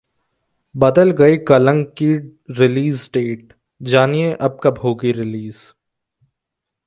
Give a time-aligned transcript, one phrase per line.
[0.75, 2.07] बदल गई कलंक की
[2.59, 3.53] रिलीज डेट,
[3.81, 5.61] जानिए अब कब होगी रिलीज